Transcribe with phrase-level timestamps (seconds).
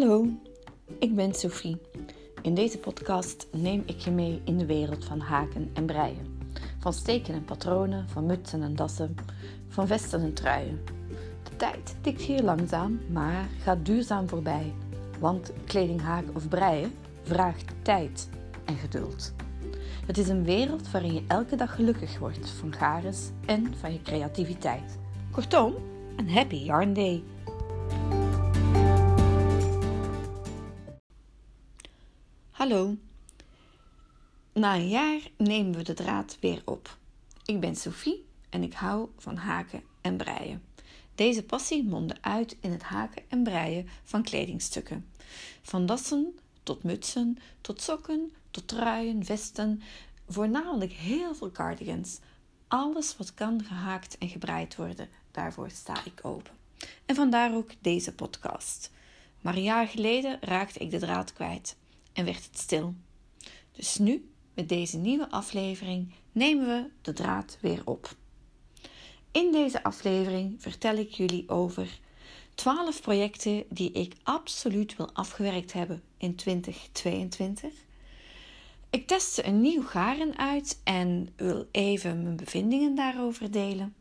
[0.00, 0.26] Hallo,
[0.98, 1.76] ik ben Sophie.
[2.42, 6.38] In deze podcast neem ik je mee in de wereld van haken en breien.
[6.78, 9.14] Van steken en patronen, van mutsen en dassen,
[9.68, 10.80] van vesten en truien.
[11.42, 14.72] De tijd tikt hier langzaam, maar gaat duurzaam voorbij.
[15.18, 18.28] Want kleding haken of breien vraagt tijd
[18.64, 19.32] en geduld.
[20.06, 24.02] Het is een wereld waarin je elke dag gelukkig wordt van gares en van je
[24.02, 24.98] creativiteit.
[25.30, 25.74] Kortom,
[26.16, 27.22] een happy yarn day.
[32.60, 32.96] Hallo.
[34.52, 36.98] Na een jaar nemen we de draad weer op.
[37.44, 40.62] Ik ben Sophie en ik hou van haken en breien.
[41.14, 45.10] Deze passie mondde uit in het haken en breien van kledingstukken.
[45.62, 49.82] Van dassen tot mutsen, tot sokken, tot truien, vesten,
[50.28, 52.18] voornamelijk heel veel cardigans.
[52.68, 56.52] Alles wat kan gehaakt en gebreid worden, daarvoor sta ik open.
[57.06, 58.90] En vandaar ook deze podcast.
[59.40, 61.76] Maar een jaar geleden raakte ik de draad kwijt
[62.12, 62.94] en werd het stil.
[63.72, 68.16] Dus nu, met deze nieuwe aflevering, nemen we de draad weer op.
[69.32, 72.00] In deze aflevering vertel ik jullie over
[72.54, 77.72] 12 projecten die ik absoluut wil afgewerkt hebben in 2022.
[78.90, 83.94] Ik testte een nieuw garen uit en wil even mijn bevindingen daarover delen.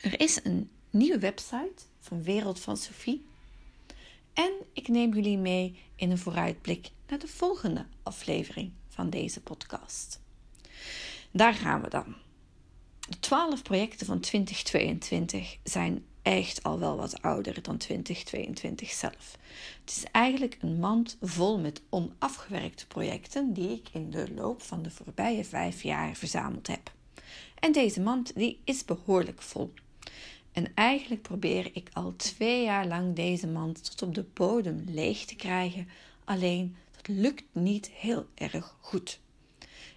[0.00, 3.26] Er is een nieuwe website van Wereld van Sophie.
[4.34, 10.20] En ik neem jullie mee in een vooruitblik naar de volgende aflevering van deze podcast.
[11.30, 12.14] Daar gaan we dan.
[13.08, 19.38] De 12 projecten van 2022 zijn echt al wel wat ouder dan 2022 zelf.
[19.80, 24.82] Het is eigenlijk een mand vol met onafgewerkte projecten die ik in de loop van
[24.82, 26.92] de voorbije vijf jaar verzameld heb.
[27.58, 29.72] En deze mand die is behoorlijk vol.
[30.54, 35.24] En eigenlijk probeer ik al twee jaar lang deze mand tot op de bodem leeg
[35.24, 35.88] te krijgen,
[36.24, 39.20] alleen dat lukt niet heel erg goed.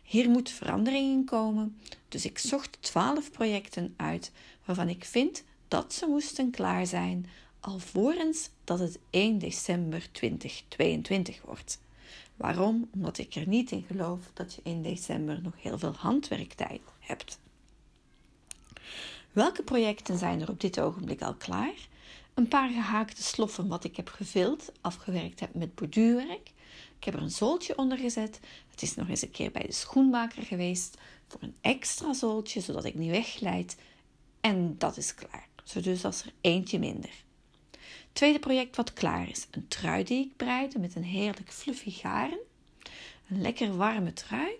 [0.04, 1.78] Hier moet verandering in komen,
[2.10, 4.32] dus ik zocht 12 projecten uit
[4.66, 7.26] waarvan ik vind dat ze moesten klaar zijn
[7.60, 11.80] alvorens dat het 1 december 2022 wordt.
[12.36, 12.90] Waarom?
[12.94, 17.40] Omdat ik er niet in geloof dat je in december nog heel veel handwerktijd hebt.
[19.32, 21.88] Welke projecten zijn er op dit ogenblik al klaar?
[22.34, 26.52] Een paar gehaakte sloffen wat ik heb gevuld, afgewerkt heb met borduurwerk.
[26.98, 28.40] Ik heb er een zooltje onder gezet.
[28.72, 32.86] Het is nog eens een keer bij de schoenmaker geweest voor een extra zooltje, zodat
[32.86, 33.78] ik niet wegglijd.
[34.42, 35.48] En dat is klaar.
[35.64, 37.24] Zo dus als er eentje minder.
[38.14, 39.48] Tweede project wat klaar is.
[39.52, 42.40] Een trui die ik breide met een heerlijk fluffy garen.
[43.30, 44.52] Een lekker warme trui.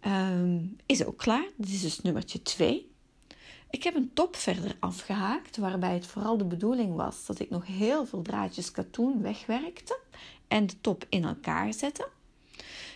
[0.00, 1.48] Ehm, is ook klaar.
[1.56, 2.91] Dit is dus nummertje 2.
[3.72, 7.66] Ik heb een top verder afgehaakt, waarbij het vooral de bedoeling was dat ik nog
[7.66, 9.98] heel veel draadjes katoen wegwerkte
[10.48, 12.08] en de top in elkaar zette.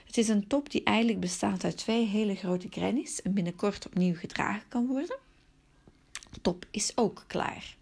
[0.06, 4.14] Het is een top die eigenlijk bestaat uit twee hele grote grannies en binnenkort opnieuw
[4.14, 5.16] gedragen kan worden.
[6.30, 7.76] De top is ook klaar.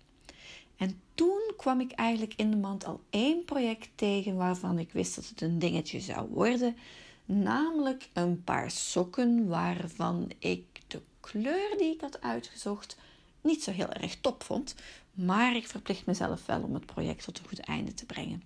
[0.76, 5.14] En toen kwam ik eigenlijk in de mand al één project tegen waarvan ik wist
[5.14, 6.76] dat het een dingetje zou worden.
[7.24, 12.96] Namelijk een paar sokken waarvan ik de kleur die ik had uitgezocht
[13.40, 14.74] niet zo heel erg top vond.
[15.12, 18.42] Maar ik verplicht mezelf wel om het project tot een goed einde te brengen.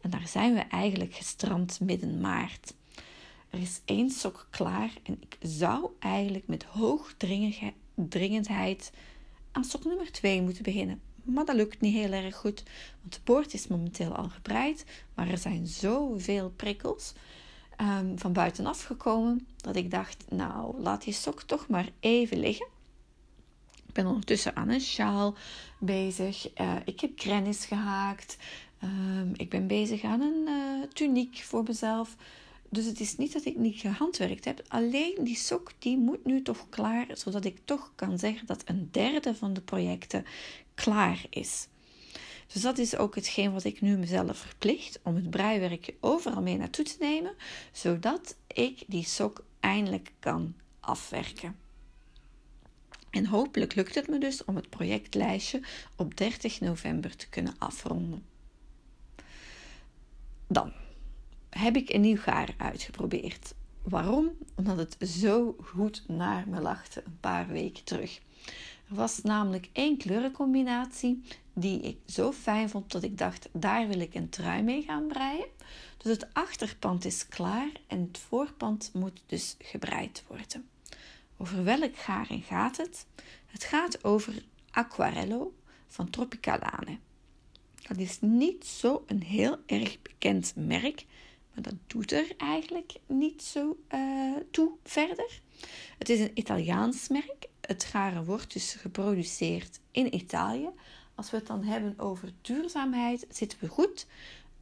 [0.00, 2.74] En daar zijn we eigenlijk gestrand midden maart.
[3.50, 8.92] Er is één sok klaar en ik zou eigenlijk met hoogdringendheid
[9.52, 11.00] aan sok nummer 2 moeten beginnen.
[11.22, 12.62] Maar dat lukt niet heel erg goed,
[13.00, 14.84] want de poort is momenteel al gebreid,
[15.14, 17.12] maar er zijn zoveel prikkels
[17.80, 22.66] um, van buitenaf gekomen dat ik dacht, nou laat die sok toch maar even liggen.
[23.86, 25.34] Ik ben ondertussen aan een sjaal
[25.78, 26.60] bezig.
[26.60, 28.36] Uh, ik heb grennis gehaakt.
[28.82, 32.16] Um, ik ben bezig aan een uh, tuniek voor mezelf.
[32.68, 34.62] Dus het is niet dat ik niet gehandwerkt heb.
[34.68, 38.88] Alleen die sok die moet nu toch klaar, zodat ik toch kan zeggen dat een
[38.90, 40.24] derde van de projecten
[40.74, 41.68] klaar is.
[42.52, 46.56] Dus dat is ook hetgeen wat ik nu mezelf verplicht om het breiwerkje overal mee
[46.56, 47.34] naartoe te nemen,
[47.72, 51.56] zodat ik die sok eindelijk kan afwerken.
[53.10, 55.62] En hopelijk lukt het me dus om het projectlijstje
[55.96, 58.24] op 30 november te kunnen afronden.
[60.46, 60.72] Dan
[61.50, 63.54] heb ik een nieuw gaar uitgeprobeerd.
[63.82, 64.30] Waarom?
[64.54, 68.20] Omdat het zo goed naar me lachte een paar weken terug.
[68.88, 71.22] Er was namelijk één kleurencombinatie
[71.54, 75.06] die ik zo fijn vond dat ik dacht, daar wil ik een trui mee gaan
[75.06, 75.46] breien.
[75.96, 80.68] Dus het achterpand is klaar en het voorpand moet dus gebreid worden.
[81.36, 83.06] Over welk garen gaat het?
[83.46, 85.54] Het gaat over Aquarello
[85.86, 86.98] van Tropicalane.
[87.88, 91.04] Dat is niet zo een heel erg bekend merk,
[91.54, 95.40] maar dat doet er eigenlijk niet zo uh, toe verder.
[95.98, 97.46] Het is een Italiaans merk.
[97.60, 100.68] Het garen wordt dus geproduceerd in Italië.
[101.14, 104.06] Als we het dan hebben over duurzaamheid, zitten we goed.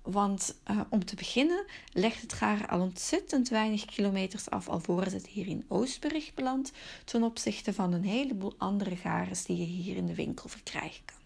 [0.02, 5.26] Want uh, om te beginnen legt het garen al ontzettend weinig kilometers af alvorens het
[5.26, 6.72] hier in Oostburg belandt,
[7.04, 11.16] ten opzichte van een heleboel andere garens die je hier in de winkel verkrijgen kan.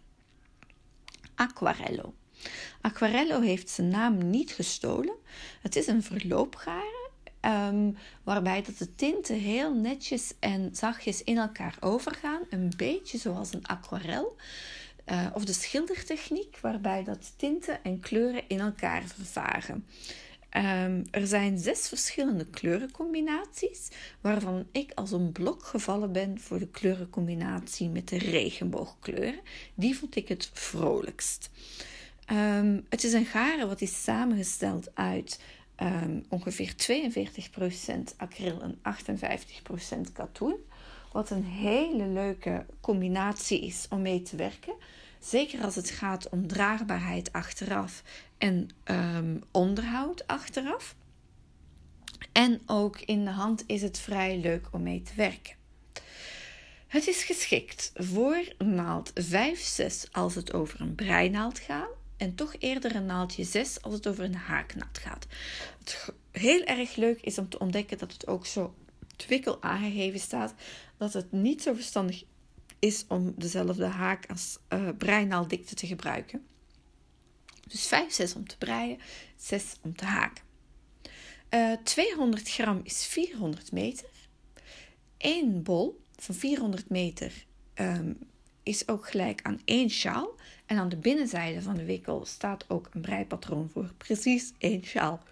[1.35, 2.15] Aquarello.
[2.81, 5.15] Aquarello heeft zijn naam niet gestolen.
[5.63, 7.07] Het is een verloopgaren
[7.47, 12.41] Um, waarbij dat de tinten heel netjes en zachtjes in elkaar overgaan.
[12.51, 14.37] Een beetje zoals een aquarel.
[15.11, 19.87] Uh, of de schildertechniek, waarbij dat tinten en kleuren in elkaar vervagen.
[20.57, 23.89] Um, er zijn zes verschillende kleurencombinaties,
[24.21, 29.41] waarvan ik als een blok gevallen ben voor de kleurencombinatie met de regenboogkleuren.
[29.75, 31.51] Die vond ik het vrolijkst.
[32.33, 35.41] Um, het is een garen wat is samengesteld uit
[35.83, 38.79] um, ongeveer 42% acryl en
[40.09, 40.57] 58% katoen.
[41.17, 44.75] Wat een hele leuke combinatie is om mee te werken.
[45.21, 48.03] Zeker als het gaat om draagbaarheid achteraf
[48.39, 50.95] en um, onderhoud achteraf.
[52.33, 55.55] En ook in de hand is het vrij leuk om mee te werken.
[56.87, 62.97] Het is geschikt voor naald 5-6 als het over een breinaald gaat en toch eerder
[62.97, 65.27] een naaldje 6 als het over een haaknaald gaat.
[65.79, 68.75] Het heel erg leuk is om te ontdekken dat het ook zo
[69.17, 70.55] twikkel aangegeven staat
[70.97, 72.25] dat het niet zo verstandig
[72.79, 76.47] is om dezelfde haak als uh, breinaaldikte te gebruiken.
[77.69, 78.99] Dus 5, 6 om te breien,
[79.37, 80.45] 6 om te haken.
[81.51, 84.09] Uh, eh, 200 gram is 400 meter.
[85.19, 88.19] Eén bol van 400 meter um,
[88.63, 90.35] is ook gelijk aan één sjaal.
[90.67, 95.23] En aan de binnenzijde van de wikkel staat ook een breipatroon voor precies één sjaal.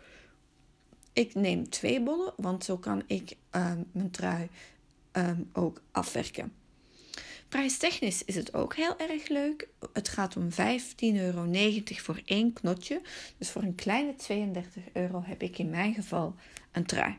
[1.14, 4.48] Ik neem twee bollen, want zo kan ik um, mijn trui
[5.12, 6.52] um, ook afwerken.
[7.48, 9.68] Prijstechnisch is het ook heel erg leuk.
[9.92, 10.56] Het gaat om 15,90
[10.98, 11.46] euro
[11.84, 13.00] voor één knotje.
[13.38, 16.34] Dus voor een kleine 32 euro heb ik in mijn geval
[16.72, 17.16] een trui.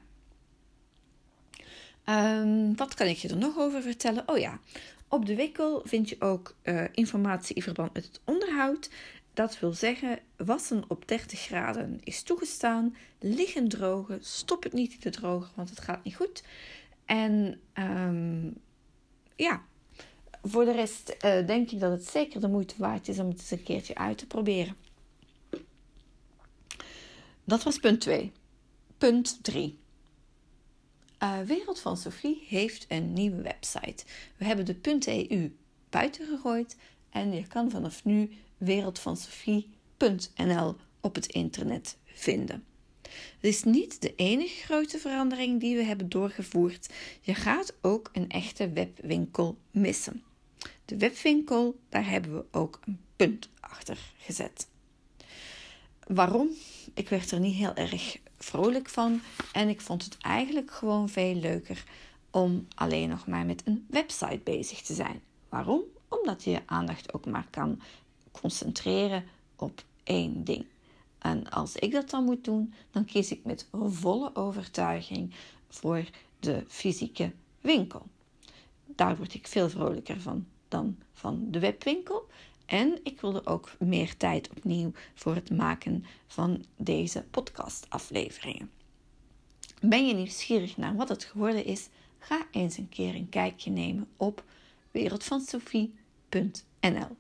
[2.06, 4.24] Um, wat kan ik je er nog over vertellen?
[4.26, 4.60] Oh ja,
[5.08, 8.90] op de wikkel vind je ook uh, informatie in verband met het onderhoud.
[9.36, 12.96] Dat wil zeggen, wassen op 30 graden is toegestaan.
[13.20, 16.44] Liggen drogen, stop het niet te drogen, want het gaat niet goed.
[17.06, 18.58] En um,
[19.36, 19.64] ja,
[20.42, 23.40] voor de rest uh, denk ik dat het zeker de moeite waard is om het
[23.40, 24.76] eens een keertje uit te proberen.
[27.44, 28.32] Dat was punt 2.
[28.98, 29.80] Punt 3.
[31.24, 34.06] Uh, Wereld van Sophie heeft een nieuwe website.
[34.38, 34.78] We hebben de
[35.30, 35.56] .eu
[35.90, 36.78] buiten gegooid
[37.10, 42.64] en je kan vanaf nu wereldvansophie.nl op het internet vinden.
[43.12, 46.94] Het is niet de enige grote verandering die we hebben doorgevoerd.
[47.22, 50.24] Je gaat ook een echte webwinkel missen.
[50.86, 54.68] De webwinkel, daar hebben we ook een punt achter gezet.
[56.08, 56.50] Waarom?
[56.94, 59.22] Ik werd er niet heel erg vrolijk van.
[59.54, 61.84] En ik vond het eigenlijk gewoon veel leuker
[62.32, 65.22] om alleen nog maar met een website bezig te zijn.
[65.50, 65.82] Waarom?
[66.08, 67.82] Omdat je je aandacht ook maar kan
[68.42, 69.24] concentreren
[69.56, 70.66] op één ding.
[71.20, 75.34] En als ik dat dan moet doen, dan kies ik met volle overtuiging
[75.70, 76.04] voor
[76.40, 78.06] de fysieke winkel.
[78.86, 82.28] Daar word ik veel vrolijker van dan van de webwinkel.
[82.66, 88.72] En ik wilde ook meer tijd opnieuw voor het maken van deze podcastafleveringen.
[89.82, 91.90] Ben je nieuwsgierig naar wat het geworden is?
[92.20, 94.44] Ga eens een keer een kijkje nemen op
[94.92, 97.18] wereldvansofie.nl.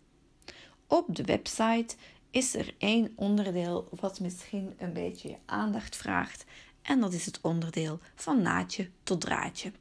[0.88, 1.96] Op de website
[2.30, 6.46] is er één onderdeel wat misschien een beetje je aandacht vraagt.
[6.82, 9.72] En dat is het onderdeel van naadje tot draadje.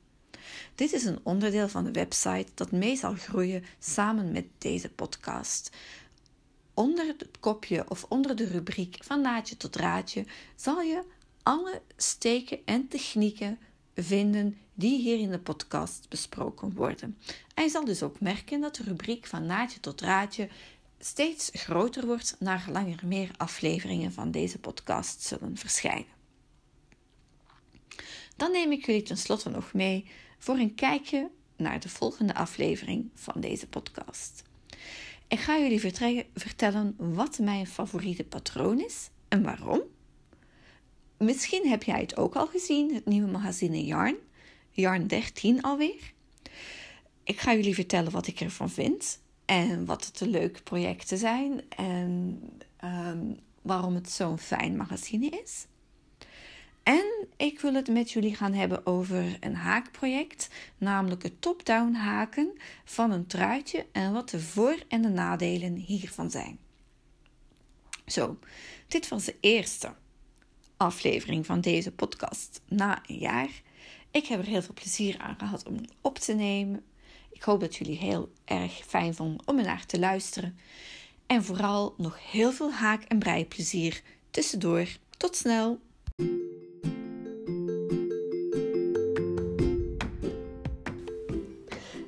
[0.75, 5.71] Dit is een onderdeel van de website dat mee zal groeien samen met deze podcast.
[6.75, 11.03] Onder het kopje of onder de rubriek van naadje tot draadje zal je
[11.43, 13.59] alle steken en technieken
[13.95, 17.19] vinden die hier in de podcast besproken worden.
[17.55, 20.49] En je zal dus ook merken dat de rubriek van naadje tot draadje
[20.99, 26.13] steeds groter wordt naar langer meer afleveringen van deze podcast zullen verschijnen.
[28.37, 30.09] Dan neem ik jullie tenslotte nog mee
[30.39, 34.43] voor een kijkje naar de volgende aflevering van deze podcast.
[35.29, 35.81] Ik ga jullie
[36.35, 39.83] vertellen wat mijn favoriete patroon is en waarom.
[41.19, 44.17] Misschien heb jij het ook al gezien, het nieuwe magazine Yarn,
[44.71, 46.13] Yarn 13 alweer.
[47.25, 49.21] Ik ga jullie vertellen wat ik ervan vind.
[49.45, 51.63] En wat het de leuke projecten zijn.
[51.69, 52.41] En
[52.77, 53.33] ehm,
[53.63, 55.67] waarom het zo'n fijn magazine is.
[56.83, 60.49] En ik wil het met jullie gaan hebben over een haakproject,
[60.79, 62.53] namelijk het top-down haken
[62.85, 66.59] van een truitje en wat de voor- en de nadelen hiervan zijn.
[68.07, 68.39] Zo,
[68.89, 69.95] dit was de eerste
[70.77, 73.63] aflevering van deze podcast na een jaar.
[74.11, 76.85] Ik heb er heel veel plezier aan gehad om op te nemen.
[77.35, 80.59] Ik hoop dat jullie heel erg fijn vonden om naar te luisteren.
[81.27, 84.87] En vooral nog heel veel haak- en breiplezier tussendoor.
[85.17, 85.79] Tot snel!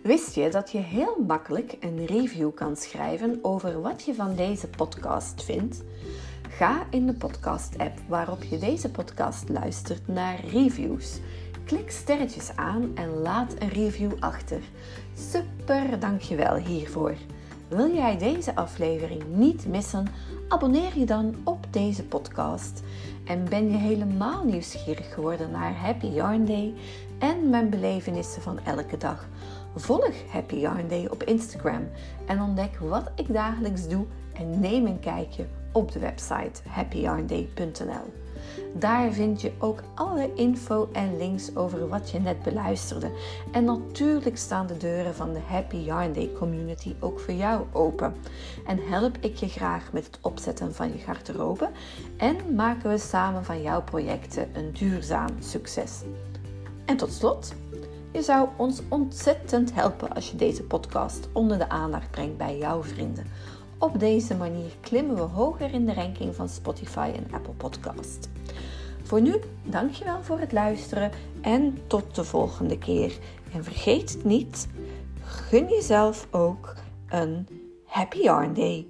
[0.02, 4.68] Wist je dat je heel makkelijk een review kan schrijven over wat je van deze
[4.68, 5.82] podcast vindt?
[6.48, 11.18] Ga in de podcast-app waarop je deze podcast luistert naar reviews.
[11.66, 14.60] Klik sterretjes aan en laat een review achter.
[15.14, 17.14] Super, dankjewel hiervoor.
[17.68, 20.06] Wil jij deze aflevering niet missen?
[20.48, 22.82] Abonneer je dan op deze podcast.
[23.24, 26.74] En ben je helemaal nieuwsgierig geworden naar Happy Yarn Day
[27.18, 29.26] en mijn belevenissen van elke dag?
[29.74, 31.88] Volg Happy Yarn Day op Instagram
[32.26, 35.46] en ontdek wat ik dagelijks doe en neem een kijkje
[35.76, 38.12] op de website happyyarnday.nl.
[38.74, 43.10] Daar vind je ook alle info en links over wat je net beluisterde.
[43.52, 48.14] En natuurlijk staan de deuren van de Happy Yarn Day community ook voor jou open.
[48.66, 51.70] En help ik je graag met het opzetten van je garderobe
[52.16, 56.02] en maken we samen van jouw projecten een duurzaam succes.
[56.84, 57.54] En tot slot,
[58.12, 62.82] je zou ons ontzettend helpen als je deze podcast onder de aandacht brengt bij jouw
[62.82, 63.26] vrienden.
[63.78, 68.28] Op deze manier klimmen we hoger in de ranking van Spotify en Apple Podcast.
[69.02, 73.18] Voor nu, dankjewel voor het luisteren en tot de volgende keer.
[73.52, 74.68] En vergeet niet,
[75.22, 76.74] gun jezelf ook
[77.08, 77.48] een
[77.84, 78.86] Happy Yarn Day.